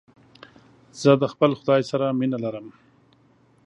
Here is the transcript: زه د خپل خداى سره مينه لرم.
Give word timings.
زه 1.01 1.11
د 1.21 1.23
خپل 1.33 1.51
خداى 1.59 1.81
سره 1.91 2.05
مينه 2.19 2.37
لرم. 2.43 2.67